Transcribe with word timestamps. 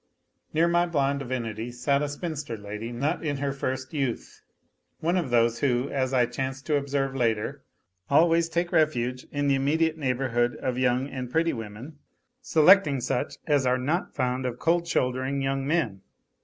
Near 0.51 0.67
my 0.67 0.87
blonde 0.87 1.19
divinity 1.19 1.71
sat 1.71 2.01
a 2.01 2.09
spinster 2.09 2.57
lady 2.57 2.91
not 2.91 3.23
in 3.23 3.37
her 3.37 3.53
first 3.53 3.93
youth, 3.93 4.41
one 4.99 5.15
of 5.15 5.29
those 5.29 5.59
who, 5.59 5.89
as 5.89 6.11
I 6.11 6.25
chanced 6.25 6.65
to 6.65 6.75
observe 6.75 7.13
later, 7.15 7.63
always 8.09 8.49
take 8.49 8.71
refuge 8.71 9.27
in 9.31 9.47
the 9.47 9.53
immediate 9.53 9.99
neighbourhood 9.99 10.55
of 10.55 10.79
young 10.79 11.07
and 11.07 11.29
pretty 11.29 11.53
women, 11.53 11.99
selecting 12.41 12.99
such 12.99 13.35
as 13.45 13.67
are 13.67 13.77
not 13.77 14.15
fond 14.15 14.47
of 14.47 14.57
cold 14.57 14.87
shouldering 14.87 15.39
young 15.43 15.67
men. 15.67 16.01